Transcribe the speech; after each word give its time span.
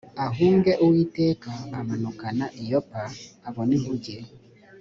ahunge 0.25 0.71
uwiteka 0.83 1.51
amanukana 1.79 2.45
i 2.59 2.63
yopa 2.69 3.03
abona 3.47 3.71
inkuge 3.77 4.15